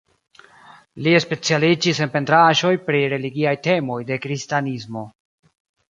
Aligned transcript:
Li 1.07 1.13
specialiĝis 1.25 2.01
en 2.05 2.11
pentraĵoj 2.15 2.73
pri 2.89 3.03
religiaj 3.15 3.55
temoj 3.69 4.03
de 4.11 4.19
kristanismo. 4.27 5.09